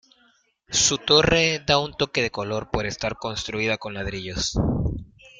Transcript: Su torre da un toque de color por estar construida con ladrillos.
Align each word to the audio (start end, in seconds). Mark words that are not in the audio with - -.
Su 0.71 0.97
torre 0.97 1.59
da 1.63 1.77
un 1.77 1.93
toque 1.93 2.23
de 2.23 2.31
color 2.31 2.71
por 2.71 2.87
estar 2.87 3.17
construida 3.17 3.77
con 3.77 3.93
ladrillos. 3.93 4.55